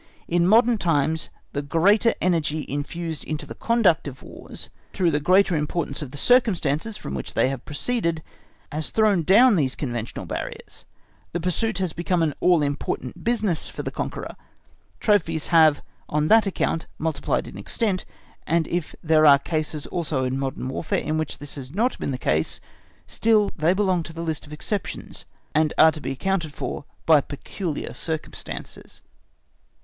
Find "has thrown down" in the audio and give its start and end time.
8.71-9.55